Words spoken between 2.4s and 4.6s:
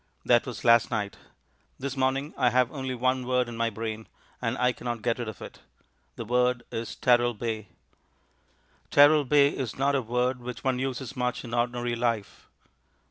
have only one word in my brain, and